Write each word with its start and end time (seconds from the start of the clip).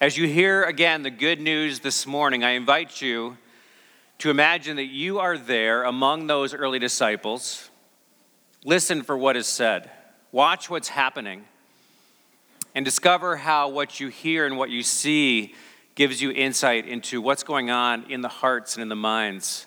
As 0.00 0.16
you 0.16 0.28
hear 0.28 0.62
again 0.62 1.02
the 1.02 1.10
good 1.10 1.40
news 1.40 1.80
this 1.80 2.06
morning, 2.06 2.44
I 2.44 2.50
invite 2.50 3.02
you 3.02 3.36
to 4.18 4.30
imagine 4.30 4.76
that 4.76 4.86
you 4.86 5.18
are 5.18 5.36
there 5.36 5.84
among 5.84 6.26
those 6.26 6.54
early 6.54 6.78
disciples. 6.78 7.70
Listen 8.64 9.02
for 9.02 9.16
what 9.16 9.36
is 9.36 9.46
said, 9.46 9.90
watch 10.32 10.70
what's 10.70 10.88
happening, 10.88 11.44
and 12.74 12.84
discover 12.84 13.36
how 13.36 13.68
what 13.68 14.00
you 14.00 14.08
hear 14.08 14.46
and 14.46 14.56
what 14.56 14.70
you 14.70 14.82
see 14.82 15.54
gives 15.94 16.20
you 16.20 16.30
insight 16.30 16.86
into 16.86 17.20
what's 17.20 17.42
going 17.42 17.70
on 17.70 18.04
in 18.10 18.20
the 18.20 18.28
hearts 18.28 18.74
and 18.74 18.82
in 18.82 18.88
the 18.88 18.96
minds 18.96 19.66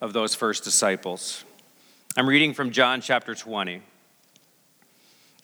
of 0.00 0.12
those 0.12 0.34
first 0.34 0.64
disciples. 0.64 1.44
I'm 2.16 2.28
reading 2.28 2.54
from 2.54 2.70
John 2.70 3.00
chapter 3.00 3.34
20. 3.34 3.82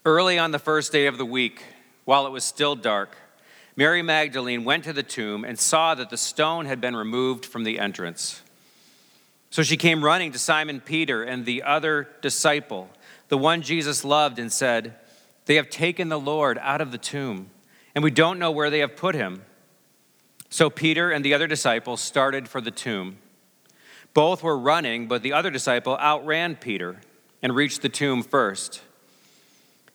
Early 0.05 0.39
on 0.39 0.51
the 0.51 0.59
first 0.59 0.93
day 0.93 1.07
of 1.07 1.19
the 1.19 1.25
week, 1.25 1.63
while 2.05 2.27
it 2.27 2.31
was 2.31 2.45
still 2.45 2.75
dark, 2.75 3.17
Mary 3.77 4.03
Magdalene 4.03 4.65
went 4.65 4.85
to 4.85 4.93
the 4.93 5.03
tomb 5.03 5.45
and 5.45 5.59
saw 5.59 5.95
that 5.95 6.11
the 6.11 6.17
stone 6.17 6.67
had 6.67 6.81
been 6.81 6.95
removed 6.95 7.47
from 7.47 7.65
the 7.65 7.79
entrance. 7.79 8.43
So 9.55 9.63
she 9.63 9.77
came 9.77 10.05
running 10.05 10.33
to 10.33 10.39
Simon 10.41 10.81
Peter 10.81 11.23
and 11.23 11.47
the 11.47 11.63
other 11.63 12.09
disciple, 12.21 12.91
the 13.29 13.39
one 13.39 13.63
Jesus 13.63 14.05
loved, 14.05 14.41
and 14.41 14.53
said, 14.53 14.97
They 15.47 15.55
have 15.55 15.71
taken 15.71 16.09
the 16.09 16.19
Lord 16.19 16.59
out 16.61 16.81
of 16.81 16.91
the 16.91 16.99
tomb, 16.99 17.51
and 17.95 18.03
we 18.03 18.11
don't 18.11 18.41
know 18.41 18.51
where 18.51 18.69
they 18.69 18.81
have 18.81 18.97
put 18.97 19.15
him. 19.15 19.43
So 20.51 20.71
Peter 20.71 21.13
and 21.13 21.25
the 21.25 21.35
other 21.35 21.47
disciple 21.47 21.97
started 21.97 22.49
for 22.49 22.61
the 22.61 22.73
tomb. 22.73 23.19
Both 24.13 24.43
were 24.43 24.59
running, 24.59 25.07
but 25.07 25.23
the 25.23 25.33
other 25.33 25.53
disciple 25.53 25.97
outran 25.99 26.57
Peter 26.57 27.01
and 27.41 27.55
reached 27.55 27.83
the 27.83 27.89
tomb 27.89 28.25
first. 28.25 28.83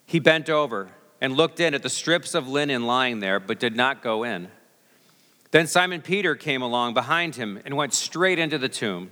He 0.05 0.19
bent 0.19 0.49
over 0.49 0.87
and 1.19 1.35
looked 1.35 1.59
in 1.59 1.73
at 1.73 1.83
the 1.83 1.89
strips 1.89 2.33
of 2.33 2.47
linen 2.47 2.85
lying 2.85 3.19
there, 3.19 3.41
but 3.41 3.59
did 3.59 3.75
not 3.75 4.01
go 4.01 4.23
in. 4.23 4.47
Then 5.51 5.67
Simon 5.67 6.01
Peter 6.01 6.35
came 6.35 6.61
along 6.61 6.93
behind 6.93 7.35
him 7.35 7.59
and 7.65 7.75
went 7.75 7.93
straight 7.93 8.39
into 8.39 8.57
the 8.57 8.69
tomb. 8.69 9.11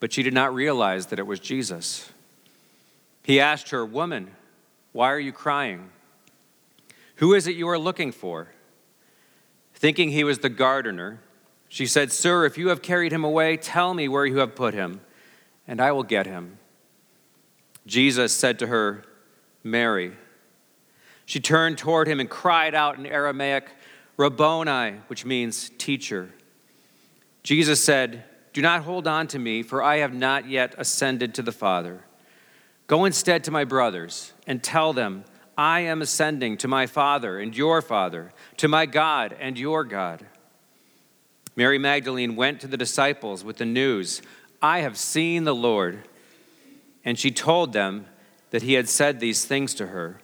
but 0.00 0.12
she 0.12 0.22
did 0.22 0.34
not 0.34 0.54
realize 0.54 1.06
that 1.06 1.18
it 1.18 1.26
was 1.26 1.40
Jesus. 1.40 2.12
He 3.22 3.40
asked 3.40 3.70
her, 3.70 3.84
Woman, 3.84 4.30
why 4.92 5.10
are 5.10 5.20
you 5.20 5.32
crying? 5.32 5.90
Who 7.16 7.34
is 7.34 7.46
it 7.46 7.56
you 7.56 7.68
are 7.68 7.78
looking 7.78 8.12
for? 8.12 8.48
Thinking 9.74 10.10
he 10.10 10.24
was 10.24 10.38
the 10.38 10.48
gardener, 10.48 11.20
she 11.68 11.86
said, 11.86 12.12
Sir, 12.12 12.44
if 12.44 12.56
you 12.56 12.68
have 12.68 12.82
carried 12.82 13.12
him 13.12 13.24
away, 13.24 13.56
tell 13.56 13.94
me 13.94 14.08
where 14.08 14.24
you 14.24 14.38
have 14.38 14.54
put 14.54 14.74
him, 14.74 15.00
and 15.66 15.80
I 15.80 15.92
will 15.92 16.04
get 16.04 16.26
him. 16.26 16.58
Jesus 17.86 18.32
said 18.32 18.58
to 18.60 18.68
her, 18.68 19.04
Mary. 19.62 20.12
She 21.24 21.40
turned 21.40 21.76
toward 21.76 22.06
him 22.06 22.20
and 22.20 22.30
cried 22.30 22.74
out 22.74 22.98
in 22.98 23.06
Aramaic, 23.06 23.68
Rabboni, 24.16 24.98
which 25.08 25.24
means 25.24 25.70
teacher. 25.76 26.30
Jesus 27.42 27.82
said, 27.82 28.24
Do 28.56 28.62
not 28.62 28.84
hold 28.84 29.06
on 29.06 29.26
to 29.26 29.38
me, 29.38 29.62
for 29.62 29.82
I 29.82 29.98
have 29.98 30.14
not 30.14 30.48
yet 30.48 30.74
ascended 30.78 31.34
to 31.34 31.42
the 31.42 31.52
Father. 31.52 32.00
Go 32.86 33.04
instead 33.04 33.44
to 33.44 33.50
my 33.50 33.64
brothers 33.64 34.32
and 34.46 34.62
tell 34.62 34.94
them, 34.94 35.26
I 35.58 35.80
am 35.80 36.00
ascending 36.00 36.56
to 36.56 36.66
my 36.66 36.86
Father 36.86 37.38
and 37.38 37.54
your 37.54 37.82
Father, 37.82 38.32
to 38.56 38.66
my 38.66 38.86
God 38.86 39.36
and 39.38 39.58
your 39.58 39.84
God. 39.84 40.24
Mary 41.54 41.76
Magdalene 41.76 42.34
went 42.34 42.62
to 42.62 42.66
the 42.66 42.78
disciples 42.78 43.44
with 43.44 43.58
the 43.58 43.66
news, 43.66 44.22
I 44.62 44.78
have 44.78 44.96
seen 44.96 45.44
the 45.44 45.54
Lord. 45.54 46.08
And 47.04 47.18
she 47.18 47.30
told 47.30 47.74
them 47.74 48.06
that 48.52 48.62
he 48.62 48.72
had 48.72 48.88
said 48.88 49.20
these 49.20 49.44
things 49.44 49.74
to 49.74 49.88
her. 49.88 50.22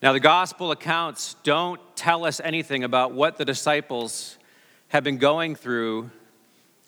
Now, 0.00 0.12
the 0.12 0.20
gospel 0.20 0.70
accounts 0.70 1.34
don't 1.42 1.80
tell 1.96 2.24
us 2.24 2.38
anything 2.38 2.84
about 2.84 3.10
what 3.10 3.36
the 3.36 3.44
disciples 3.44 4.38
have 4.92 5.02
been 5.02 5.16
going 5.16 5.54
through 5.54 6.10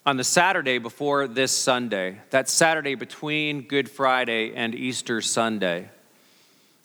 on 0.05 0.19
the 0.19 0.25
Saturday 0.25 0.77
before 0.77 1.27
this 1.27 1.51
Sunday, 1.53 2.21
that 2.29 2.51
Saturday 2.51 2.95
between 2.97 3.63
Good 3.63 3.91
Friday 3.91 4.53
and 4.55 4.75
Easter 4.75 5.23
Sunday. 5.23 5.89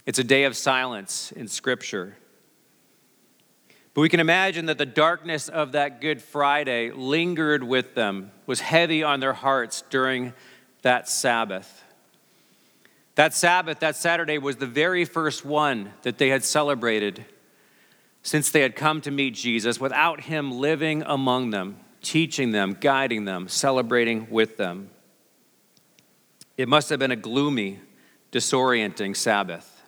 It's 0.05 0.17
a 0.17 0.23
day 0.23 0.45
of 0.45 0.55
silence 0.55 1.33
in 1.33 1.49
Scripture. 1.49 2.15
But 3.93 3.99
we 3.99 4.07
can 4.07 4.21
imagine 4.21 4.67
that 4.67 4.77
the 4.77 4.85
darkness 4.85 5.49
of 5.49 5.73
that 5.73 5.99
Good 5.99 6.21
Friday 6.21 6.91
lingered 6.91 7.65
with 7.65 7.95
them, 7.95 8.31
was 8.45 8.61
heavy 8.61 9.03
on 9.03 9.19
their 9.19 9.33
hearts 9.33 9.83
during 9.89 10.31
that 10.83 11.09
Sabbath. 11.09 11.83
That 13.15 13.33
Sabbath, 13.33 13.81
that 13.81 13.97
Saturday, 13.97 14.37
was 14.37 14.55
the 14.55 14.65
very 14.65 15.03
first 15.03 15.43
one 15.43 15.91
that 16.03 16.17
they 16.17 16.29
had 16.29 16.45
celebrated 16.45 17.25
since 18.21 18.51
they 18.51 18.61
had 18.61 18.75
come 18.75 19.01
to 19.01 19.11
meet 19.11 19.33
Jesus 19.33 19.79
without 19.79 20.21
him 20.21 20.51
living 20.51 21.03
among 21.05 21.51
them, 21.51 21.79
teaching 22.01 22.51
them, 22.51 22.77
guiding 22.79 23.25
them, 23.25 23.47
celebrating 23.47 24.27
with 24.29 24.57
them. 24.57 24.89
It 26.57 26.67
must 26.67 26.89
have 26.89 26.99
been 26.99 27.11
a 27.11 27.15
gloomy, 27.15 27.79
disorienting 28.31 29.15
Sabbath. 29.15 29.81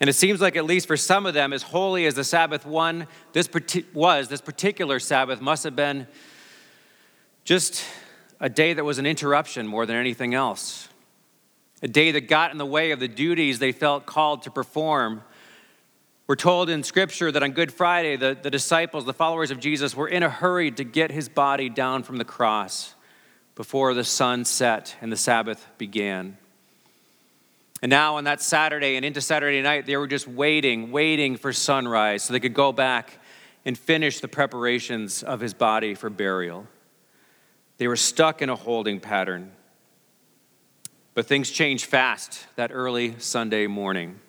And 0.00 0.08
it 0.08 0.14
seems 0.14 0.40
like, 0.40 0.56
at 0.56 0.64
least 0.64 0.86
for 0.86 0.96
some 0.96 1.26
of 1.26 1.34
them, 1.34 1.52
as 1.52 1.62
holy 1.62 2.06
as 2.06 2.14
the 2.14 2.24
Sabbath 2.24 2.64
one 2.64 3.06
this 3.32 3.48
was, 3.92 4.28
this 4.28 4.40
particular 4.40 5.00
Sabbath 5.00 5.40
must 5.40 5.64
have 5.64 5.74
been 5.74 6.06
just 7.44 7.84
a 8.40 8.48
day 8.48 8.72
that 8.72 8.84
was 8.84 8.98
an 8.98 9.06
interruption 9.06 9.66
more 9.66 9.86
than 9.86 9.96
anything 9.96 10.34
else 10.34 10.88
a 11.82 11.88
day 11.88 12.10
that 12.12 12.22
got 12.22 12.50
in 12.50 12.58
the 12.58 12.66
way 12.66 12.90
of 12.90 13.00
the 13.00 13.08
duties 13.08 13.58
they 13.58 13.72
felt 13.72 14.06
called 14.06 14.42
to 14.42 14.50
perform. 14.50 15.22
We're 16.28 16.36
told 16.36 16.68
in 16.68 16.82
Scripture 16.82 17.32
that 17.32 17.42
on 17.42 17.52
Good 17.52 17.72
Friday, 17.72 18.16
the, 18.16 18.36
the 18.40 18.50
disciples, 18.50 19.06
the 19.06 19.14
followers 19.14 19.50
of 19.50 19.60
Jesus, 19.60 19.96
were 19.96 20.06
in 20.06 20.22
a 20.22 20.28
hurry 20.28 20.70
to 20.72 20.84
get 20.84 21.10
his 21.10 21.26
body 21.26 21.70
down 21.70 22.02
from 22.02 22.18
the 22.18 22.24
cross 22.24 22.94
before 23.54 23.94
the 23.94 24.04
sun 24.04 24.44
set 24.44 24.94
and 25.00 25.10
the 25.10 25.16
Sabbath 25.16 25.66
began. 25.78 26.36
And 27.80 27.88
now, 27.88 28.16
on 28.16 28.24
that 28.24 28.42
Saturday 28.42 28.96
and 28.96 29.06
into 29.06 29.22
Saturday 29.22 29.62
night, 29.62 29.86
they 29.86 29.96
were 29.96 30.06
just 30.06 30.28
waiting, 30.28 30.92
waiting 30.92 31.38
for 31.38 31.50
sunrise 31.50 32.24
so 32.24 32.34
they 32.34 32.40
could 32.40 32.52
go 32.52 32.72
back 32.72 33.18
and 33.64 33.78
finish 33.78 34.20
the 34.20 34.28
preparations 34.28 35.22
of 35.22 35.40
his 35.40 35.54
body 35.54 35.94
for 35.94 36.10
burial. 36.10 36.66
They 37.78 37.88
were 37.88 37.96
stuck 37.96 38.42
in 38.42 38.50
a 38.50 38.56
holding 38.56 39.00
pattern. 39.00 39.52
But 41.14 41.24
things 41.24 41.50
changed 41.50 41.86
fast 41.86 42.46
that 42.56 42.70
early 42.70 43.18
Sunday 43.18 43.66
morning. 43.66 44.20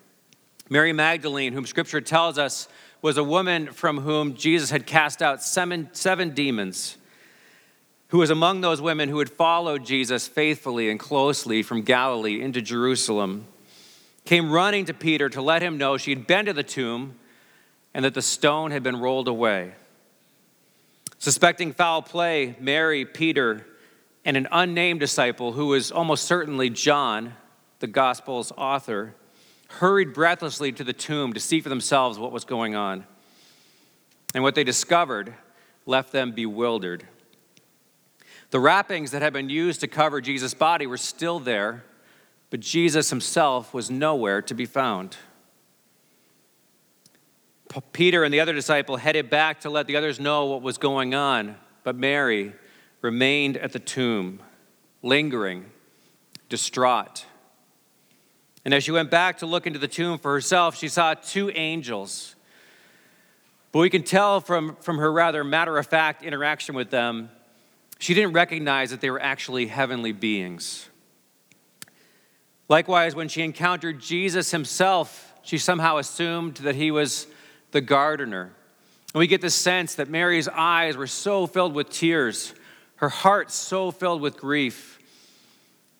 Mary 0.72 0.92
Magdalene, 0.92 1.52
whom 1.52 1.66
scripture 1.66 2.00
tells 2.00 2.38
us 2.38 2.68
was 3.02 3.16
a 3.18 3.24
woman 3.24 3.72
from 3.72 3.98
whom 3.98 4.34
Jesus 4.34 4.70
had 4.70 4.86
cast 4.86 5.20
out 5.20 5.42
seven, 5.42 5.88
seven 5.92 6.30
demons, 6.30 6.96
who 8.08 8.18
was 8.18 8.30
among 8.30 8.60
those 8.60 8.80
women 8.80 9.08
who 9.08 9.18
had 9.18 9.28
followed 9.28 9.84
Jesus 9.84 10.28
faithfully 10.28 10.88
and 10.88 11.00
closely 11.00 11.64
from 11.64 11.82
Galilee 11.82 12.40
into 12.40 12.62
Jerusalem, 12.62 13.46
came 14.24 14.52
running 14.52 14.84
to 14.84 14.94
Peter 14.94 15.28
to 15.28 15.42
let 15.42 15.60
him 15.60 15.76
know 15.76 15.96
she 15.96 16.12
had 16.12 16.26
been 16.26 16.46
to 16.46 16.52
the 16.52 16.62
tomb 16.62 17.16
and 17.92 18.04
that 18.04 18.14
the 18.14 18.22
stone 18.22 18.70
had 18.70 18.84
been 18.84 19.00
rolled 19.00 19.26
away. 19.26 19.72
Suspecting 21.18 21.72
foul 21.72 22.00
play, 22.00 22.54
Mary, 22.60 23.04
Peter, 23.04 23.66
and 24.24 24.36
an 24.36 24.46
unnamed 24.52 25.00
disciple 25.00 25.52
who 25.52 25.66
was 25.66 25.90
almost 25.90 26.24
certainly 26.26 26.70
John, 26.70 27.34
the 27.80 27.88
gospel's 27.88 28.52
author, 28.56 29.14
hurried 29.78 30.12
breathlessly 30.12 30.72
to 30.72 30.84
the 30.84 30.92
tomb 30.92 31.32
to 31.32 31.40
see 31.40 31.60
for 31.60 31.68
themselves 31.68 32.18
what 32.18 32.32
was 32.32 32.44
going 32.44 32.74
on. 32.74 33.06
And 34.34 34.42
what 34.42 34.54
they 34.54 34.64
discovered 34.64 35.34
left 35.86 36.12
them 36.12 36.32
bewildered. 36.32 37.06
The 38.50 38.60
wrappings 38.60 39.12
that 39.12 39.22
had 39.22 39.32
been 39.32 39.48
used 39.48 39.80
to 39.80 39.88
cover 39.88 40.20
Jesus' 40.20 40.54
body 40.54 40.86
were 40.86 40.96
still 40.96 41.38
there, 41.38 41.84
but 42.50 42.60
Jesus 42.60 43.10
himself 43.10 43.72
was 43.72 43.90
nowhere 43.90 44.42
to 44.42 44.54
be 44.54 44.66
found. 44.66 45.16
Peter 47.92 48.24
and 48.24 48.34
the 48.34 48.40
other 48.40 48.52
disciple 48.52 48.96
headed 48.96 49.30
back 49.30 49.60
to 49.60 49.70
let 49.70 49.86
the 49.86 49.96
others 49.96 50.18
know 50.18 50.46
what 50.46 50.62
was 50.62 50.76
going 50.76 51.14
on, 51.14 51.56
but 51.84 51.94
Mary 51.94 52.52
remained 53.00 53.56
at 53.56 53.72
the 53.72 53.78
tomb, 53.78 54.40
lingering, 55.02 55.66
distraught. 56.48 57.26
And 58.64 58.74
as 58.74 58.84
she 58.84 58.90
went 58.90 59.10
back 59.10 59.38
to 59.38 59.46
look 59.46 59.66
into 59.66 59.78
the 59.78 59.88
tomb 59.88 60.18
for 60.18 60.32
herself, 60.32 60.76
she 60.76 60.88
saw 60.88 61.14
two 61.14 61.50
angels. 61.50 62.36
But 63.72 63.78
we 63.80 63.90
can 63.90 64.02
tell 64.02 64.40
from, 64.40 64.76
from 64.76 64.98
her 64.98 65.10
rather 65.10 65.44
matter 65.44 65.78
of 65.78 65.86
fact 65.86 66.22
interaction 66.22 66.74
with 66.74 66.90
them, 66.90 67.30
she 67.98 68.14
didn't 68.14 68.32
recognize 68.32 68.90
that 68.90 69.00
they 69.00 69.10
were 69.10 69.20
actually 69.20 69.66
heavenly 69.66 70.12
beings. 70.12 70.88
Likewise, 72.68 73.14
when 73.14 73.28
she 73.28 73.42
encountered 73.42 74.00
Jesus 74.00 74.50
himself, 74.50 75.34
she 75.42 75.58
somehow 75.58 75.98
assumed 75.98 76.56
that 76.56 76.74
he 76.74 76.90
was 76.90 77.26
the 77.72 77.80
gardener. 77.80 78.52
And 79.12 79.18
we 79.18 79.26
get 79.26 79.40
the 79.40 79.50
sense 79.50 79.96
that 79.96 80.08
Mary's 80.08 80.48
eyes 80.48 80.96
were 80.96 81.06
so 81.06 81.46
filled 81.46 81.74
with 81.74 81.90
tears, 81.90 82.54
her 82.96 83.08
heart 83.08 83.50
so 83.50 83.90
filled 83.90 84.20
with 84.20 84.36
grief, 84.36 84.98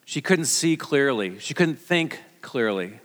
she 0.05 0.21
couldn't 0.21 0.47
see 0.47 0.77
clearly. 0.77 1.39
She 1.39 1.55
couldn't 1.55 1.79
think 1.79 2.21
clearly. 2.43 3.01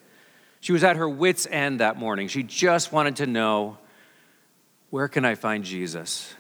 She 0.60 0.74
was 0.74 0.84
at 0.84 0.96
her 0.96 1.08
wits' 1.08 1.48
end 1.50 1.80
that 1.80 1.98
morning. 1.98 2.28
She 2.28 2.44
just 2.44 2.92
wanted 2.92 3.18
to 3.18 3.28
know 3.28 3.78
where 4.90 5.08
can 5.08 5.26
I 5.26 5.36
find 5.36 5.64
Jesus? 5.64 6.34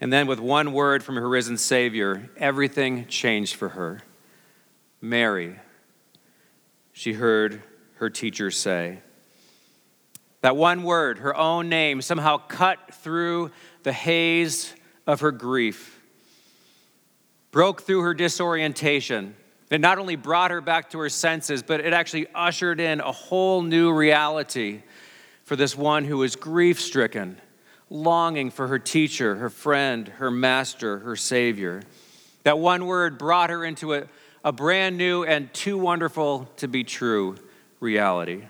And 0.00 0.12
then, 0.12 0.26
with 0.26 0.40
one 0.40 0.72
word 0.72 1.02
from 1.02 1.16
her 1.16 1.28
risen 1.28 1.56
Savior, 1.56 2.28
everything 2.36 3.06
changed 3.06 3.54
for 3.54 3.70
her. 3.70 4.02
Mary, 5.00 5.58
she 6.92 7.14
heard 7.14 7.62
her 7.96 8.10
teacher 8.10 8.50
say. 8.50 9.00
That 10.42 10.56
one 10.56 10.82
word, 10.82 11.18
her 11.18 11.34
own 11.34 11.68
name, 11.68 12.02
somehow 12.02 12.36
cut 12.36 12.78
through 12.92 13.50
the 13.82 13.92
haze 13.92 14.74
of 15.06 15.20
her 15.20 15.32
grief, 15.32 16.00
broke 17.50 17.82
through 17.82 18.02
her 18.02 18.12
disorientation. 18.14 19.36
It 19.74 19.80
not 19.80 19.98
only 19.98 20.14
brought 20.14 20.52
her 20.52 20.60
back 20.60 20.90
to 20.90 21.00
her 21.00 21.08
senses, 21.08 21.64
but 21.64 21.80
it 21.80 21.92
actually 21.92 22.28
ushered 22.32 22.78
in 22.78 23.00
a 23.00 23.10
whole 23.10 23.60
new 23.60 23.92
reality 23.92 24.82
for 25.42 25.56
this 25.56 25.76
one 25.76 26.04
who 26.04 26.18
was 26.18 26.36
grief 26.36 26.80
stricken, 26.80 27.40
longing 27.90 28.52
for 28.52 28.68
her 28.68 28.78
teacher, 28.78 29.34
her 29.34 29.50
friend, 29.50 30.06
her 30.06 30.30
master, 30.30 31.00
her 31.00 31.16
savior. 31.16 31.82
That 32.44 32.60
one 32.60 32.86
word 32.86 33.18
brought 33.18 33.50
her 33.50 33.64
into 33.64 33.94
a, 33.94 34.04
a 34.44 34.52
brand 34.52 34.96
new 34.96 35.24
and 35.24 35.52
too 35.52 35.76
wonderful 35.76 36.48
to 36.58 36.68
be 36.68 36.84
true 36.84 37.34
reality. 37.80 38.44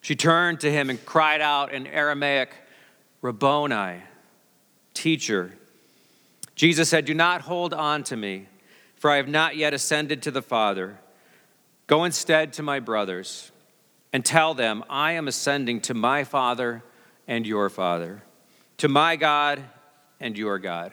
She 0.00 0.14
turned 0.14 0.60
to 0.60 0.70
him 0.70 0.90
and 0.90 1.04
cried 1.04 1.40
out 1.40 1.72
in 1.72 1.88
Aramaic, 1.88 2.52
Rabboni, 3.20 3.96
teacher. 4.94 5.50
Jesus 6.54 6.88
said, 6.88 7.04
Do 7.04 7.14
not 7.14 7.40
hold 7.40 7.74
on 7.74 8.04
to 8.04 8.16
me, 8.16 8.46
for 9.00 9.10
I 9.10 9.16
have 9.16 9.28
not 9.28 9.56
yet 9.56 9.72
ascended 9.72 10.20
to 10.22 10.30
the 10.30 10.42
Father. 10.42 10.98
Go 11.86 12.04
instead 12.04 12.52
to 12.52 12.62
my 12.62 12.80
brothers 12.80 13.50
and 14.12 14.22
tell 14.22 14.52
them, 14.52 14.84
I 14.90 15.12
am 15.12 15.26
ascending 15.26 15.80
to 15.82 15.94
my 15.94 16.22
Father 16.22 16.84
and 17.26 17.46
your 17.46 17.70
Father, 17.70 18.22
to 18.76 18.88
my 18.88 19.16
God 19.16 19.64
and 20.20 20.36
your 20.36 20.58
God. 20.58 20.92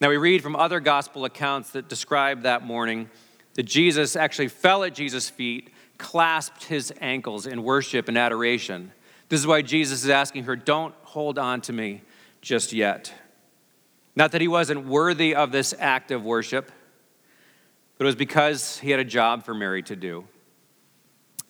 Now, 0.00 0.08
we 0.08 0.18
read 0.18 0.40
from 0.40 0.54
other 0.54 0.78
gospel 0.78 1.24
accounts 1.24 1.70
that 1.72 1.88
describe 1.88 2.42
that 2.42 2.62
morning 2.62 3.10
that 3.54 3.64
Jesus 3.64 4.14
actually 4.14 4.48
fell 4.48 4.84
at 4.84 4.94
Jesus' 4.94 5.28
feet 5.28 5.70
clasped 5.98 6.64
his 6.64 6.94
ankles 7.00 7.44
in 7.44 7.64
worship 7.64 8.06
and 8.06 8.16
adoration. 8.16 8.92
This 9.28 9.40
is 9.40 9.48
why 9.48 9.62
Jesus 9.62 10.04
is 10.04 10.10
asking 10.10 10.44
her, 10.44 10.54
Don't 10.54 10.94
hold 11.02 11.40
on 11.40 11.60
to 11.62 11.72
me 11.72 12.02
just 12.40 12.72
yet. 12.72 13.12
Not 14.14 14.30
that 14.30 14.40
he 14.40 14.48
wasn't 14.48 14.86
worthy 14.86 15.34
of 15.34 15.50
this 15.50 15.74
act 15.76 16.12
of 16.12 16.24
worship, 16.24 16.70
but 18.00 18.06
it 18.06 18.08
was 18.08 18.16
because 18.16 18.78
he 18.78 18.92
had 18.92 18.98
a 18.98 19.04
job 19.04 19.44
for 19.44 19.52
Mary 19.52 19.82
to 19.82 19.94
do. 19.94 20.24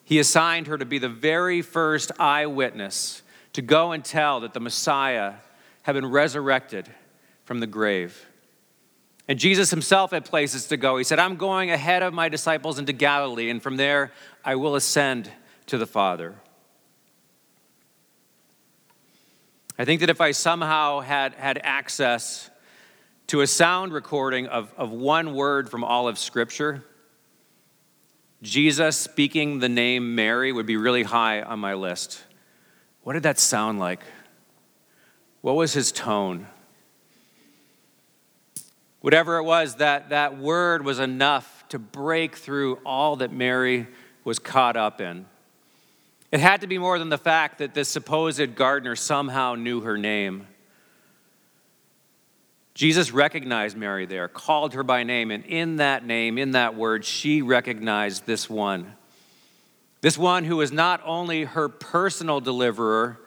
He 0.02 0.18
assigned 0.18 0.66
her 0.66 0.76
to 0.76 0.84
be 0.84 0.98
the 0.98 1.08
very 1.08 1.62
first 1.62 2.10
eyewitness 2.18 3.22
to 3.52 3.62
go 3.62 3.92
and 3.92 4.04
tell 4.04 4.40
that 4.40 4.52
the 4.52 4.58
Messiah 4.58 5.34
had 5.82 5.92
been 5.92 6.06
resurrected 6.06 6.90
from 7.44 7.60
the 7.60 7.68
grave. 7.68 8.26
And 9.28 9.38
Jesus 9.38 9.70
himself 9.70 10.10
had 10.10 10.24
places 10.24 10.66
to 10.66 10.76
go. 10.76 10.96
He 10.96 11.04
said, 11.04 11.20
I'm 11.20 11.36
going 11.36 11.70
ahead 11.70 12.02
of 12.02 12.12
my 12.12 12.28
disciples 12.28 12.80
into 12.80 12.92
Galilee, 12.92 13.48
and 13.48 13.62
from 13.62 13.76
there 13.76 14.10
I 14.44 14.56
will 14.56 14.74
ascend 14.74 15.30
to 15.66 15.78
the 15.78 15.86
Father. 15.86 16.34
I 19.78 19.84
think 19.84 20.00
that 20.00 20.10
if 20.10 20.20
I 20.20 20.32
somehow 20.32 20.98
had, 20.98 21.34
had 21.34 21.60
access 21.62 22.49
to 23.30 23.42
a 23.42 23.46
sound 23.46 23.92
recording 23.92 24.48
of, 24.48 24.74
of 24.76 24.90
one 24.90 25.34
word 25.36 25.70
from 25.70 25.84
all 25.84 26.08
of 26.08 26.18
Scripture, 26.18 26.82
Jesus 28.42 28.96
speaking 28.96 29.60
the 29.60 29.68
name 29.68 30.16
Mary 30.16 30.50
would 30.50 30.66
be 30.66 30.76
really 30.76 31.04
high 31.04 31.40
on 31.40 31.60
my 31.60 31.74
list. 31.74 32.24
What 33.04 33.12
did 33.12 33.22
that 33.22 33.38
sound 33.38 33.78
like? 33.78 34.02
What 35.42 35.54
was 35.54 35.72
his 35.72 35.92
tone? 35.92 36.48
Whatever 39.00 39.36
it 39.36 39.44
was, 39.44 39.76
that, 39.76 40.08
that 40.08 40.36
word 40.36 40.84
was 40.84 40.98
enough 40.98 41.64
to 41.68 41.78
break 41.78 42.34
through 42.34 42.80
all 42.84 43.14
that 43.14 43.30
Mary 43.30 43.86
was 44.24 44.40
caught 44.40 44.76
up 44.76 45.00
in. 45.00 45.24
It 46.32 46.40
had 46.40 46.62
to 46.62 46.66
be 46.66 46.78
more 46.78 46.98
than 46.98 47.10
the 47.10 47.16
fact 47.16 47.58
that 47.58 47.74
this 47.74 47.88
supposed 47.88 48.56
gardener 48.56 48.96
somehow 48.96 49.54
knew 49.54 49.82
her 49.82 49.96
name. 49.96 50.48
Jesus 52.74 53.10
recognized 53.12 53.76
Mary 53.76 54.06
there, 54.06 54.28
called 54.28 54.74
her 54.74 54.82
by 54.82 55.02
name, 55.02 55.30
and 55.30 55.44
in 55.44 55.76
that 55.76 56.04
name, 56.04 56.38
in 56.38 56.52
that 56.52 56.76
word, 56.76 57.04
she 57.04 57.42
recognized 57.42 58.26
this 58.26 58.48
one. 58.48 58.94
This 60.00 60.16
one 60.16 60.44
who 60.44 60.56
was 60.56 60.72
not 60.72 61.02
only 61.04 61.44
her 61.44 61.68
personal 61.68 62.40
deliverer 62.40 63.20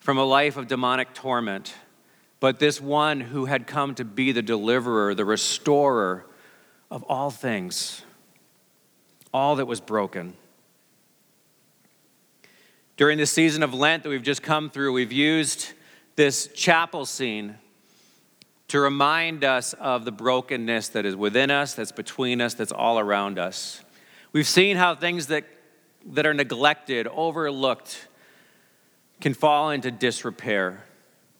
from 0.00 0.18
a 0.18 0.24
life 0.24 0.56
of 0.56 0.68
demonic 0.68 1.14
torment, 1.14 1.74
but 2.38 2.58
this 2.58 2.80
one 2.80 3.20
who 3.20 3.46
had 3.46 3.66
come 3.66 3.94
to 3.94 4.04
be 4.04 4.32
the 4.32 4.42
deliverer, 4.42 5.14
the 5.14 5.24
restorer 5.24 6.26
of 6.90 7.02
all 7.04 7.30
things, 7.30 8.02
all 9.32 9.56
that 9.56 9.66
was 9.66 9.80
broken. 9.80 10.34
During 12.96 13.18
this 13.18 13.30
season 13.30 13.62
of 13.62 13.74
Lent 13.74 14.02
that 14.02 14.08
we've 14.08 14.22
just 14.22 14.42
come 14.42 14.70
through, 14.70 14.92
we've 14.92 15.12
used 15.12 15.72
this 16.14 16.48
chapel 16.48 17.04
scene 17.04 17.56
to 18.68 18.80
remind 18.80 19.44
us 19.44 19.74
of 19.74 20.04
the 20.04 20.12
brokenness 20.12 20.88
that 20.88 21.06
is 21.06 21.14
within 21.14 21.50
us, 21.50 21.74
that's 21.74 21.92
between 21.92 22.40
us, 22.40 22.54
that's 22.54 22.72
all 22.72 22.98
around 22.98 23.38
us. 23.38 23.82
We've 24.32 24.46
seen 24.46 24.76
how 24.76 24.94
things 24.94 25.28
that, 25.28 25.44
that 26.06 26.26
are 26.26 26.34
neglected, 26.34 27.06
overlooked, 27.06 28.08
can 29.20 29.34
fall 29.34 29.70
into 29.70 29.90
disrepair. 29.90 30.84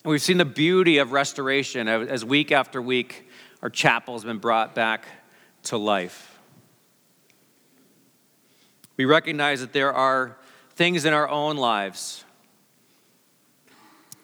And 0.04 0.10
we've 0.10 0.22
seen 0.22 0.38
the 0.38 0.44
beauty 0.44 0.98
of 0.98 1.12
restoration 1.12 1.88
as 1.88 2.24
week 2.24 2.52
after 2.52 2.80
week 2.80 3.28
our 3.62 3.70
chapel 3.70 4.14
has 4.14 4.24
been 4.24 4.38
brought 4.38 4.74
back 4.74 5.06
to 5.64 5.76
life. 5.76 6.38
We 8.96 9.04
recognize 9.04 9.60
that 9.60 9.72
there 9.72 9.92
are 9.92 10.36
things 10.74 11.04
in 11.04 11.12
our 11.12 11.28
own 11.28 11.56
lives 11.56 12.24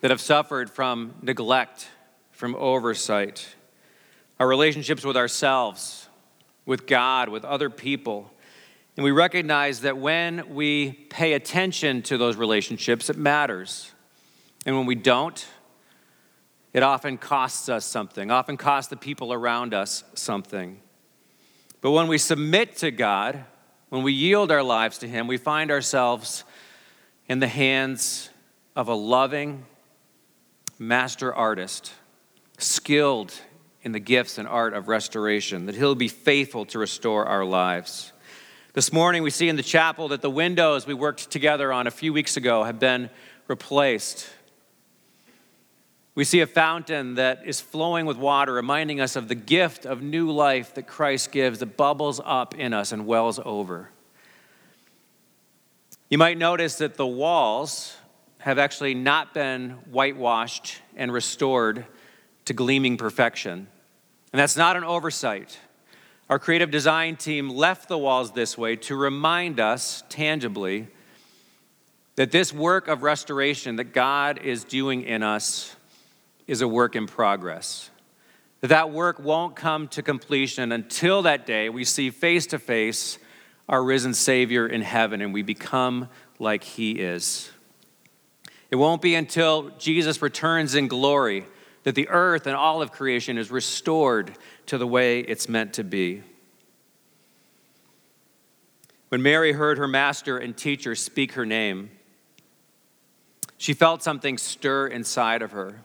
that 0.00 0.10
have 0.10 0.20
suffered 0.20 0.70
from 0.70 1.14
neglect, 1.22 1.88
from 2.42 2.56
oversight, 2.56 3.54
our 4.40 4.48
relationships 4.48 5.04
with 5.04 5.16
ourselves, 5.16 6.08
with 6.66 6.88
God, 6.88 7.28
with 7.28 7.44
other 7.44 7.70
people. 7.70 8.32
And 8.96 9.04
we 9.04 9.12
recognize 9.12 9.82
that 9.82 9.96
when 9.96 10.52
we 10.52 10.90
pay 11.08 11.34
attention 11.34 12.02
to 12.02 12.18
those 12.18 12.34
relationships, 12.34 13.08
it 13.08 13.16
matters. 13.16 13.92
And 14.66 14.76
when 14.76 14.86
we 14.86 14.96
don't, 14.96 15.46
It 16.72 16.82
often 16.82 17.18
costs 17.18 17.68
us 17.68 17.84
something, 17.84 18.30
often 18.30 18.56
costs 18.56 18.88
the 18.88 18.96
people 18.96 19.32
around 19.32 19.74
us 19.74 20.04
something. 20.14 20.80
But 21.80 21.90
when 21.90 22.08
we 22.08 22.16
submit 22.16 22.76
to 22.78 22.90
God, 22.90 23.44
when 23.90 24.02
we 24.02 24.12
yield 24.12 24.50
our 24.50 24.62
lives 24.62 24.98
to 24.98 25.08
Him, 25.08 25.26
we 25.26 25.36
find 25.36 25.70
ourselves 25.70 26.44
in 27.28 27.40
the 27.40 27.48
hands 27.48 28.30
of 28.74 28.88
a 28.88 28.94
loving 28.94 29.66
master 30.78 31.34
artist, 31.34 31.92
skilled 32.62 33.32
in 33.82 33.92
the 33.92 34.00
gifts 34.00 34.38
and 34.38 34.46
art 34.46 34.74
of 34.74 34.88
restoration, 34.88 35.66
that 35.66 35.74
He'll 35.74 35.94
be 35.94 36.08
faithful 36.08 36.64
to 36.66 36.78
restore 36.78 37.26
our 37.26 37.44
lives. 37.44 38.12
This 38.74 38.92
morning, 38.92 39.22
we 39.22 39.30
see 39.30 39.48
in 39.48 39.56
the 39.56 39.62
chapel 39.62 40.08
that 40.08 40.22
the 40.22 40.30
windows 40.30 40.86
we 40.86 40.94
worked 40.94 41.30
together 41.30 41.72
on 41.72 41.86
a 41.86 41.90
few 41.90 42.12
weeks 42.12 42.36
ago 42.36 42.64
have 42.64 42.78
been 42.78 43.10
replaced. 43.48 44.30
We 46.14 46.24
see 46.24 46.40
a 46.40 46.46
fountain 46.46 47.14
that 47.14 47.42
is 47.44 47.60
flowing 47.60 48.06
with 48.06 48.16
water, 48.16 48.52
reminding 48.52 49.00
us 49.00 49.16
of 49.16 49.28
the 49.28 49.34
gift 49.34 49.84
of 49.84 50.02
new 50.02 50.30
life 50.30 50.74
that 50.74 50.86
Christ 50.86 51.32
gives 51.32 51.58
that 51.58 51.76
bubbles 51.76 52.20
up 52.24 52.54
in 52.54 52.72
us 52.72 52.92
and 52.92 53.06
wells 53.06 53.40
over. 53.44 53.90
You 56.08 56.18
might 56.18 56.36
notice 56.36 56.76
that 56.76 56.96
the 56.96 57.06
walls 57.06 57.96
have 58.38 58.58
actually 58.58 58.92
not 58.94 59.32
been 59.32 59.70
whitewashed 59.90 60.80
and 60.96 61.12
restored 61.12 61.86
to 62.46 62.52
gleaming 62.52 62.96
perfection. 62.96 63.66
And 64.32 64.40
that's 64.40 64.56
not 64.56 64.76
an 64.76 64.84
oversight. 64.84 65.58
Our 66.30 66.38
creative 66.38 66.70
design 66.70 67.16
team 67.16 67.50
left 67.50 67.88
the 67.88 67.98
walls 67.98 68.32
this 68.32 68.56
way 68.56 68.76
to 68.76 68.96
remind 68.96 69.60
us 69.60 70.02
tangibly 70.08 70.88
that 72.16 72.30
this 72.30 72.52
work 72.52 72.88
of 72.88 73.02
restoration 73.02 73.76
that 73.76 73.92
God 73.92 74.38
is 74.38 74.64
doing 74.64 75.02
in 75.02 75.22
us 75.22 75.76
is 76.46 76.60
a 76.60 76.68
work 76.68 76.96
in 76.96 77.06
progress. 77.06 77.90
That 78.60 78.68
that 78.68 78.90
work 78.90 79.18
won't 79.18 79.56
come 79.56 79.88
to 79.88 80.02
completion 80.02 80.72
until 80.72 81.22
that 81.22 81.46
day 81.46 81.68
we 81.68 81.84
see 81.84 82.10
face 82.10 82.46
to 82.48 82.58
face 82.58 83.18
our 83.68 83.82
risen 83.82 84.14
Savior 84.14 84.66
in 84.66 84.82
heaven 84.82 85.20
and 85.20 85.32
we 85.32 85.42
become 85.42 86.08
like 86.38 86.64
He 86.64 86.92
is. 86.92 87.50
It 88.70 88.76
won't 88.76 89.02
be 89.02 89.14
until 89.14 89.70
Jesus 89.78 90.22
returns 90.22 90.74
in 90.74 90.88
glory 90.88 91.44
that 91.84 91.94
the 91.94 92.08
earth 92.08 92.46
and 92.46 92.54
all 92.54 92.80
of 92.82 92.92
creation 92.92 93.38
is 93.38 93.50
restored 93.50 94.36
to 94.66 94.78
the 94.78 94.86
way 94.86 95.20
it's 95.20 95.48
meant 95.48 95.72
to 95.74 95.84
be. 95.84 96.22
When 99.08 99.22
Mary 99.22 99.52
heard 99.52 99.78
her 99.78 99.88
master 99.88 100.38
and 100.38 100.56
teacher 100.56 100.94
speak 100.94 101.32
her 101.32 101.44
name, 101.44 101.90
she 103.58 103.74
felt 103.74 104.02
something 104.02 104.38
stir 104.38 104.86
inside 104.86 105.42
of 105.42 105.52
her. 105.52 105.80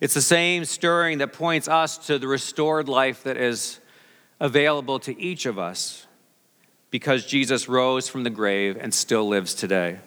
It's 0.00 0.14
the 0.14 0.22
same 0.22 0.64
stirring 0.64 1.18
that 1.18 1.32
points 1.32 1.68
us 1.68 1.98
to 2.06 2.18
the 2.18 2.26
restored 2.26 2.88
life 2.88 3.22
that 3.24 3.36
is 3.36 3.80
available 4.40 4.98
to 5.00 5.18
each 5.20 5.46
of 5.46 5.58
us 5.58 6.06
because 6.90 7.26
Jesus 7.26 7.68
rose 7.68 8.08
from 8.08 8.24
the 8.24 8.30
grave 8.30 8.76
and 8.80 8.92
still 8.92 9.28
lives 9.28 9.54
today. 9.54 9.98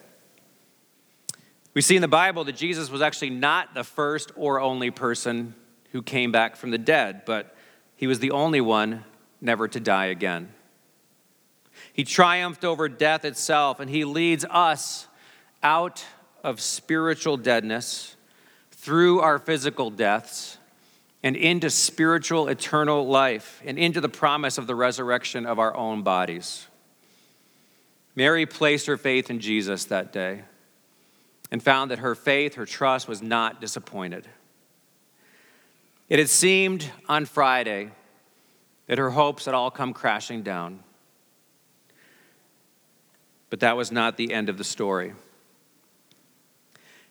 We 1.77 1.81
see 1.81 1.95
in 1.95 2.01
the 2.01 2.07
Bible 2.07 2.43
that 2.45 2.55
Jesus 2.55 2.89
was 2.89 3.03
actually 3.03 3.29
not 3.29 3.75
the 3.75 3.83
first 3.83 4.31
or 4.35 4.59
only 4.59 4.89
person 4.89 5.53
who 5.91 6.01
came 6.01 6.31
back 6.31 6.55
from 6.55 6.71
the 6.71 6.79
dead, 6.79 7.21
but 7.23 7.55
he 7.95 8.07
was 8.07 8.17
the 8.17 8.31
only 8.31 8.61
one 8.61 9.03
never 9.41 9.67
to 9.67 9.79
die 9.79 10.07
again. 10.07 10.51
He 11.93 12.03
triumphed 12.03 12.65
over 12.65 12.89
death 12.89 13.23
itself, 13.25 13.79
and 13.79 13.91
he 13.91 14.05
leads 14.05 14.43
us 14.49 15.07
out 15.61 16.03
of 16.43 16.61
spiritual 16.61 17.37
deadness 17.37 18.15
through 18.71 19.19
our 19.19 19.37
physical 19.37 19.91
deaths 19.91 20.57
and 21.21 21.35
into 21.35 21.69
spiritual 21.69 22.47
eternal 22.47 23.07
life 23.07 23.61
and 23.63 23.77
into 23.77 24.01
the 24.01 24.09
promise 24.09 24.57
of 24.57 24.65
the 24.65 24.73
resurrection 24.73 25.45
of 25.45 25.59
our 25.59 25.77
own 25.77 26.01
bodies. 26.01 26.65
Mary 28.15 28.47
placed 28.47 28.87
her 28.87 28.97
faith 28.97 29.29
in 29.29 29.39
Jesus 29.39 29.85
that 29.85 30.11
day 30.11 30.41
and 31.51 31.61
found 31.63 31.91
that 31.91 31.99
her 31.99 32.15
faith, 32.15 32.55
her 32.55 32.65
trust 32.65 33.07
was 33.07 33.21
not 33.21 33.61
disappointed. 33.61 34.27
It 36.09 36.19
had 36.19 36.29
seemed 36.29 36.91
on 37.09 37.25
Friday 37.25 37.91
that 38.87 38.97
her 38.97 39.11
hopes 39.11 39.45
had 39.45 39.53
all 39.53 39.71
come 39.71 39.93
crashing 39.93 40.43
down. 40.43 40.83
But 43.49 43.61
that 43.61 43.77
was 43.77 43.91
not 43.91 44.17
the 44.17 44.33
end 44.33 44.49
of 44.49 44.57
the 44.57 44.63
story. 44.63 45.13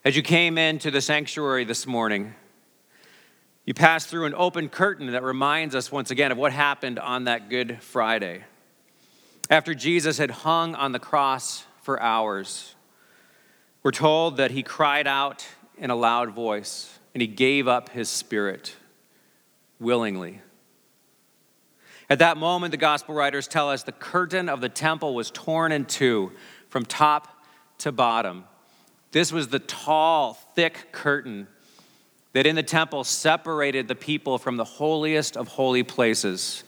As 0.05 0.16
you 0.16 0.23
came 0.23 0.57
into 0.57 0.90
the 0.90 1.00
sanctuary 1.00 1.64
this 1.64 1.87
morning, 1.87 2.35
you 3.64 3.75
passed 3.75 4.09
through 4.09 4.26
an 4.26 4.35
open 4.37 4.69
curtain 4.69 5.11
that 5.11 5.25
reminds 5.25 5.75
us 5.75 5.90
once 5.90 6.12
again 6.12 6.31
of 6.31 6.38
what 6.38 6.52
happened 6.52 7.00
on 7.00 7.25
that 7.25 7.50
Good 7.50 7.83
Friday. 7.83 8.45
After 9.50 9.75
Jesus 9.75 10.19
had 10.19 10.31
hung 10.31 10.76
on 10.76 10.93
the 10.93 11.00
cross 11.00 11.64
for 11.83 12.00
hours, 12.00 12.75
we're 13.87 13.93
told 13.93 14.38
that 14.38 14.50
he 14.50 14.64
cried 14.64 15.07
out 15.07 15.47
in 15.78 15.90
a 15.90 15.95
loud 15.95 16.31
voice 16.31 16.99
and 17.14 17.21
he 17.21 17.28
gave 17.28 17.69
up 17.69 17.88
his 17.90 18.09
spirit 18.09 18.75
willingly. 19.78 20.40
At 22.11 22.19
that 22.19 22.37
moment, 22.37 22.73
the 22.73 22.78
gospel 22.78 23.14
writers 23.14 23.47
tell 23.47 23.71
us 23.71 23.85
the 23.85 23.93
curtain 23.93 24.49
of 24.49 24.61
the 24.61 24.69
temple 24.69 25.14
was 25.14 25.31
torn 25.31 25.71
in 25.71 25.85
two 25.85 26.33
from 26.69 26.85
top 26.85 27.28
to 27.78 27.93
bottom. 27.93 28.43
This 29.12 29.31
was 29.31 29.47
the 29.47 29.61
tall, 29.61 30.33
thick 30.57 30.88
curtain 30.90 31.47
that 32.33 32.45
in 32.45 32.57
the 32.57 32.64
temple 32.64 33.05
separated 33.05 33.87
the 33.87 33.95
people 33.95 34.37
from 34.38 34.57
the 34.57 34.64
holiest 34.64 35.37
of 35.37 35.47
holy 35.47 35.85
places. 35.85 36.64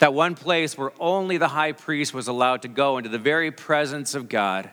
That 0.00 0.14
one 0.14 0.34
place 0.34 0.76
where 0.76 0.90
only 0.98 1.36
the 1.36 1.46
high 1.46 1.70
priest 1.70 2.12
was 2.12 2.26
allowed 2.26 2.62
to 2.62 2.68
go 2.68 2.98
into 2.98 3.08
the 3.08 3.20
very 3.20 3.52
presence 3.52 4.16
of 4.16 4.28
God 4.28 4.68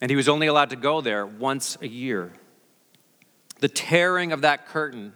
and 0.00 0.10
he 0.10 0.16
was 0.16 0.28
only 0.28 0.46
allowed 0.46 0.70
to 0.70 0.76
go 0.76 1.00
there 1.00 1.26
once 1.26 1.78
a 1.80 1.88
year. 1.88 2.32
The 3.60 3.68
tearing 3.68 4.32
of 4.32 4.42
that 4.42 4.66
curtain 4.66 5.14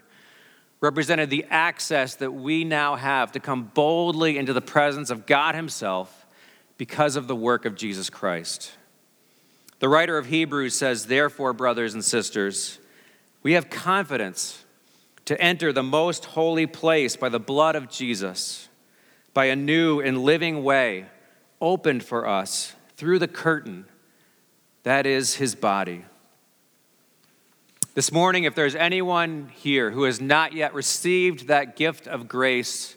represented 0.81 1.31
the 1.31 1.45
access 1.51 2.15
that 2.17 2.33
we 2.33 2.65
now 2.65 2.97
have 2.97 3.33
to 3.33 3.41
come 3.41 3.65
boldly 3.75 4.39
into 4.39 4.53
the 4.53 4.61
presence 4.61 5.11
of 5.11 5.27
God 5.27 5.55
Himself 5.55 6.27
because 6.77 7.17
of 7.17 7.27
the 7.27 7.37
work 7.37 7.65
of 7.65 7.75
Jesus 7.75 8.09
Christ. 8.09 8.73
The 9.81 9.89
writer 9.89 10.17
of 10.19 10.27
Hebrews 10.27 10.75
says, 10.75 11.07
Therefore, 11.07 11.53
brothers 11.53 11.95
and 11.95 12.05
sisters, 12.05 12.79
we 13.43 13.53
have 13.53 13.71
confidence 13.71 14.65
to 15.25 15.41
enter 15.41 15.73
the 15.73 15.83
most 15.83 16.25
holy 16.25 16.67
place 16.67 17.17
by 17.17 17.29
the 17.29 17.41
blood 17.41 17.77
of 17.77 17.91
Jesus, 17.91 18.69
by 19.35 19.47
a 19.47 19.57
new 19.57 20.01
and 20.01 20.23
living 20.23 20.65
way 20.65 21.07
opened 21.61 22.05
for 22.05 22.27
us 22.27 22.75
through 22.97 23.19
the 23.19 23.29
curtain 23.29 23.85
that 24.89 25.05
is 25.05 25.35
his 25.35 25.55
body. 25.55 26.03
This 27.95 28.11
morning, 28.11 28.45
if 28.45 28.55
there's 28.55 28.75
anyone 28.75 29.51
here 29.55 29.91
who 29.91 30.05
has 30.05 30.19
not 30.19 30.55
yet 30.55 30.73
received 30.73 31.49
that 31.49 31.77
gift 31.77 32.07
of 32.07 32.27
grace 32.27 32.97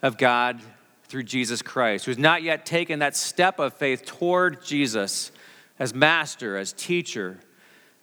of 0.00 0.16
God 0.16 0.58
through 1.04 1.24
Jesus 1.24 1.60
Christ, 1.60 2.06
who's 2.06 2.16
not 2.16 2.42
yet 2.42 2.64
taken 2.64 3.00
that 3.00 3.14
step 3.14 3.58
of 3.58 3.74
faith 3.74 4.06
toward 4.06 4.64
Jesus 4.64 5.30
as 5.78 5.92
master, 5.92 6.56
as 6.56 6.72
teacher, 6.72 7.38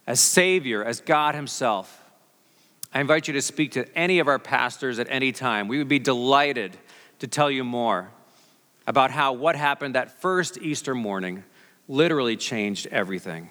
as 0.06 0.20
savior, 0.20 0.84
as 0.84 1.00
God 1.00 1.34
himself, 1.34 2.04
I 2.94 3.00
invite 3.00 3.26
you 3.26 3.34
to 3.34 3.42
speak 3.42 3.72
to 3.72 3.92
any 3.98 4.20
of 4.20 4.28
our 4.28 4.38
pastors 4.38 5.00
at 5.00 5.08
any 5.10 5.32
time. 5.32 5.66
We 5.66 5.78
would 5.78 5.88
be 5.88 5.98
delighted 5.98 6.76
to 7.18 7.26
tell 7.26 7.50
you 7.50 7.64
more 7.64 8.08
about 8.86 9.10
how 9.10 9.32
what 9.32 9.56
happened 9.56 9.96
that 9.96 10.20
first 10.20 10.58
Easter 10.62 10.94
morning 10.94 11.42
literally 11.88 12.36
changed 12.36 12.86
everything. 12.88 13.50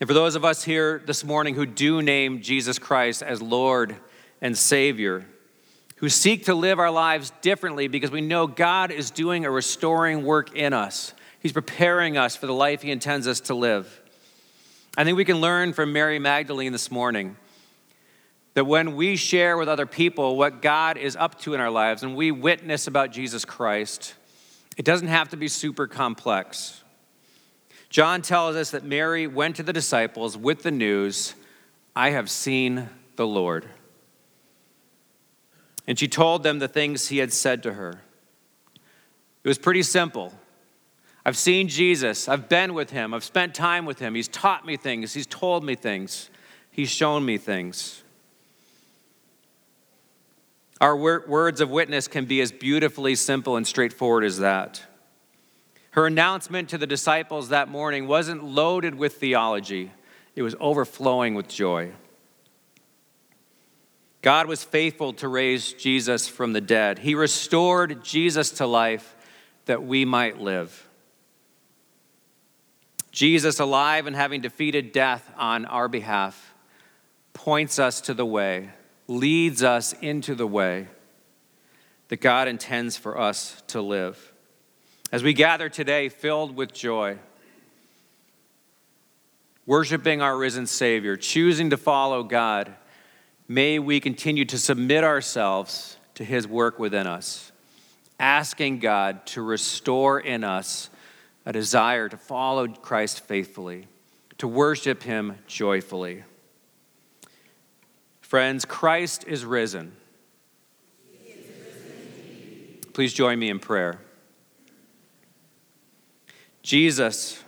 And 0.00 0.08
for 0.08 0.14
those 0.14 0.34
of 0.34 0.44
us 0.44 0.64
here 0.64 1.00
this 1.06 1.24
morning 1.24 1.54
who 1.54 1.66
do 1.66 2.02
name 2.02 2.42
Jesus 2.42 2.78
Christ 2.78 3.22
as 3.22 3.40
Lord 3.40 3.96
and 4.40 4.58
Savior, 4.58 5.24
who 5.96 6.08
seek 6.08 6.46
to 6.46 6.54
live 6.54 6.80
our 6.80 6.90
lives 6.90 7.32
differently 7.40 7.86
because 7.86 8.10
we 8.10 8.20
know 8.20 8.48
God 8.48 8.90
is 8.90 9.12
doing 9.12 9.44
a 9.44 9.50
restoring 9.50 10.24
work 10.24 10.56
in 10.56 10.72
us, 10.72 11.14
He's 11.40 11.52
preparing 11.52 12.16
us 12.16 12.36
for 12.36 12.46
the 12.46 12.54
life 12.54 12.82
He 12.82 12.90
intends 12.90 13.26
us 13.26 13.40
to 13.42 13.54
live. 13.54 14.00
I 14.96 15.04
think 15.04 15.16
we 15.16 15.24
can 15.24 15.40
learn 15.40 15.72
from 15.72 15.92
Mary 15.92 16.18
Magdalene 16.18 16.72
this 16.72 16.90
morning 16.90 17.36
that 18.54 18.64
when 18.64 18.96
we 18.96 19.16
share 19.16 19.56
with 19.56 19.68
other 19.68 19.86
people 19.86 20.36
what 20.36 20.60
God 20.60 20.98
is 20.98 21.16
up 21.16 21.40
to 21.42 21.54
in 21.54 21.60
our 21.60 21.70
lives 21.70 22.02
and 22.02 22.14
we 22.14 22.30
witness 22.30 22.86
about 22.86 23.10
Jesus 23.10 23.44
Christ, 23.44 24.14
it 24.76 24.84
doesn't 24.84 25.08
have 25.08 25.28
to 25.30 25.36
be 25.36 25.48
super 25.48 25.86
complex. 25.86 26.82
John 27.90 28.22
tells 28.22 28.56
us 28.56 28.70
that 28.70 28.84
Mary 28.84 29.26
went 29.26 29.56
to 29.56 29.62
the 29.62 29.72
disciples 29.72 30.36
with 30.36 30.62
the 30.62 30.70
news, 30.70 31.34
I 31.94 32.10
have 32.10 32.30
seen 32.30 32.88
the 33.16 33.26
Lord. 33.26 33.66
And 35.86 35.98
she 35.98 36.08
told 36.08 36.42
them 36.42 36.58
the 36.58 36.68
things 36.68 37.08
he 37.08 37.18
had 37.18 37.32
said 37.32 37.62
to 37.64 37.74
her. 37.74 38.00
It 39.44 39.48
was 39.48 39.58
pretty 39.58 39.82
simple. 39.82 40.32
I've 41.24 41.36
seen 41.36 41.68
Jesus. 41.68 42.28
I've 42.28 42.48
been 42.48 42.74
with 42.74 42.90
him. 42.90 43.14
I've 43.14 43.24
spent 43.24 43.54
time 43.54 43.84
with 43.84 43.98
him. 43.98 44.14
He's 44.14 44.28
taught 44.28 44.64
me 44.64 44.76
things. 44.76 45.12
He's 45.12 45.26
told 45.26 45.64
me 45.64 45.74
things. 45.74 46.30
He's 46.70 46.90
shown 46.90 47.24
me 47.24 47.38
things. 47.38 48.01
Our 50.82 50.96
words 50.96 51.60
of 51.60 51.70
witness 51.70 52.08
can 52.08 52.24
be 52.24 52.40
as 52.40 52.50
beautifully 52.50 53.14
simple 53.14 53.56
and 53.56 53.64
straightforward 53.64 54.24
as 54.24 54.38
that. 54.38 54.82
Her 55.92 56.08
announcement 56.08 56.70
to 56.70 56.78
the 56.78 56.88
disciples 56.88 57.50
that 57.50 57.68
morning 57.68 58.08
wasn't 58.08 58.42
loaded 58.42 58.96
with 58.96 59.14
theology, 59.14 59.92
it 60.34 60.42
was 60.42 60.56
overflowing 60.58 61.36
with 61.36 61.46
joy. 61.46 61.92
God 64.22 64.48
was 64.48 64.64
faithful 64.64 65.12
to 65.14 65.28
raise 65.28 65.72
Jesus 65.72 66.26
from 66.26 66.52
the 66.52 66.60
dead. 66.60 66.98
He 66.98 67.14
restored 67.14 68.02
Jesus 68.02 68.50
to 68.52 68.66
life 68.66 69.14
that 69.66 69.84
we 69.84 70.04
might 70.04 70.40
live. 70.40 70.88
Jesus, 73.12 73.60
alive 73.60 74.08
and 74.08 74.16
having 74.16 74.40
defeated 74.40 74.90
death 74.90 75.30
on 75.36 75.64
our 75.64 75.86
behalf, 75.86 76.54
points 77.34 77.78
us 77.78 78.00
to 78.00 78.14
the 78.14 78.26
way, 78.26 78.70
leads 79.12 79.62
us 79.62 79.92
into 80.00 80.34
the 80.34 80.46
way 80.46 80.88
that 82.08 82.20
God 82.20 82.48
intends 82.48 82.96
for 82.96 83.18
us 83.18 83.62
to 83.68 83.80
live. 83.80 84.32
As 85.10 85.22
we 85.22 85.32
gather 85.32 85.68
today, 85.68 86.08
filled 86.08 86.56
with 86.56 86.72
joy, 86.72 87.18
worshiping 89.66 90.20
our 90.20 90.36
risen 90.36 90.66
Savior, 90.66 91.16
choosing 91.16 91.70
to 91.70 91.76
follow 91.76 92.22
God, 92.22 92.74
may 93.48 93.78
we 93.78 94.00
continue 94.00 94.44
to 94.46 94.58
submit 94.58 95.04
ourselves 95.04 95.96
to 96.14 96.24
His 96.24 96.46
work 96.48 96.78
within 96.78 97.06
us, 97.06 97.52
asking 98.18 98.78
God 98.78 99.24
to 99.26 99.42
restore 99.42 100.18
in 100.20 100.44
us 100.44 100.90
a 101.44 101.52
desire 101.52 102.08
to 102.08 102.16
follow 102.16 102.68
Christ 102.68 103.20
faithfully, 103.20 103.86
to 104.38 104.48
worship 104.48 105.02
Him 105.02 105.38
joyfully. 105.46 106.24
Friends, 108.32 108.64
Christ 108.64 109.26
is 109.28 109.44
risen. 109.44 109.92
Please 112.94 113.12
join 113.12 113.38
me 113.38 113.50
in 113.50 113.58
prayer. 113.58 114.00
Jesus, 116.62 117.44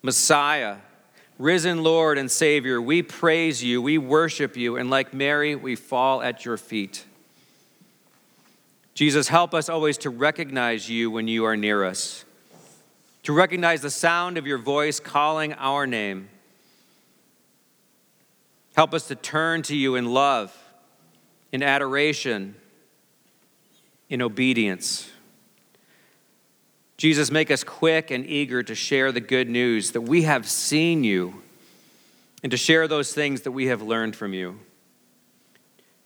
Messiah, 0.00 0.76
risen 1.40 1.82
Lord 1.82 2.18
and 2.18 2.30
Savior, 2.30 2.80
we 2.80 3.02
praise 3.02 3.64
you, 3.64 3.82
we 3.82 3.98
worship 3.98 4.56
you, 4.56 4.76
and 4.76 4.90
like 4.90 5.12
Mary, 5.12 5.56
we 5.56 5.74
fall 5.74 6.22
at 6.22 6.44
your 6.44 6.56
feet. 6.56 7.04
Jesus, 8.94 9.26
help 9.26 9.52
us 9.52 9.68
always 9.68 9.98
to 9.98 10.10
recognize 10.10 10.88
you 10.88 11.10
when 11.10 11.26
you 11.26 11.46
are 11.46 11.56
near 11.56 11.84
us 11.84 12.24
to 13.24 13.32
recognize 13.32 13.80
the 13.80 13.90
sound 13.90 14.38
of 14.38 14.46
your 14.46 14.58
voice 14.58 15.00
calling 15.00 15.52
our 15.54 15.84
name. 15.84 16.28
Help 18.78 18.94
us 18.94 19.08
to 19.08 19.16
turn 19.16 19.60
to 19.60 19.76
you 19.76 19.96
in 19.96 20.06
love, 20.06 20.56
in 21.50 21.64
adoration, 21.64 22.54
in 24.08 24.22
obedience. 24.22 25.10
Jesus, 26.96 27.32
make 27.32 27.50
us 27.50 27.64
quick 27.64 28.12
and 28.12 28.24
eager 28.24 28.62
to 28.62 28.76
share 28.76 29.10
the 29.10 29.20
good 29.20 29.50
news 29.50 29.90
that 29.90 30.02
we 30.02 30.22
have 30.22 30.48
seen 30.48 31.02
you 31.02 31.42
and 32.44 32.52
to 32.52 32.56
share 32.56 32.86
those 32.86 33.12
things 33.12 33.40
that 33.40 33.50
we 33.50 33.66
have 33.66 33.82
learned 33.82 34.14
from 34.14 34.32
you. 34.32 34.60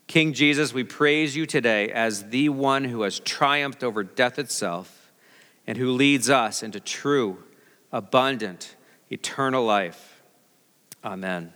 King 0.07 0.33
Jesus, 0.33 0.73
we 0.73 0.83
praise 0.83 1.37
you 1.37 1.45
today 1.45 1.91
as 1.91 2.31
the 2.31 2.49
one 2.49 2.85
who 2.85 3.03
has 3.03 3.21
triumphed 3.21 3.85
over 3.85 4.03
death 4.03 4.39
itself 4.39 5.13
and 5.67 5.77
who 5.77 5.91
leads 5.91 6.31
us 6.31 6.63
into 6.63 6.81
true, 6.81 7.45
abundant, 7.93 8.77
eternal 9.11 9.63
life. 9.63 10.23
Amen. 11.05 11.53